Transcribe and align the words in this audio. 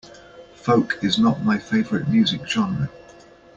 Folk 0.55 0.97
is 1.03 1.19
not 1.19 1.43
my 1.45 1.59
favorite 1.59 2.07
music 2.07 2.47
genre. 2.49 2.89